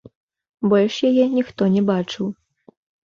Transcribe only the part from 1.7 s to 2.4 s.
не бачыў.